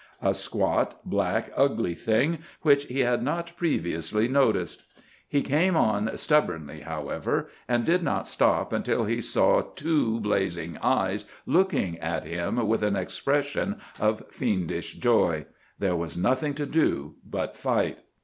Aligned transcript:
A 0.23 0.33
squat, 0.33 0.99
black, 1.05 1.51
ugly 1.55 1.93
thing, 1.93 2.39
which 2.63 2.85
he 2.85 3.01
had 3.01 3.21
not 3.21 3.55
previously 3.55 4.27
noticed. 4.27 4.81
He 5.27 5.43
came 5.43 5.75
on 5.77 6.17
stubbornly, 6.17 6.79
however, 6.79 7.51
and 7.67 7.85
did 7.85 8.01
not 8.01 8.27
stop 8.27 8.73
until 8.73 9.03
he 9.05 9.21
saw 9.21 9.61
two 9.61 10.19
blazing 10.19 10.79
eyes 10.79 11.25
looking 11.45 11.99
at 11.99 12.23
him 12.25 12.67
with 12.67 12.81
an 12.81 12.95
expression 12.95 13.75
of 13.99 14.25
fiendish 14.31 14.93
joy. 14.97 15.45
There 15.77 15.95
was 15.95 16.17
nothing 16.17 16.55
to 16.55 16.65
do 16.65 17.13
but 17.23 17.55
fight. 17.55 17.99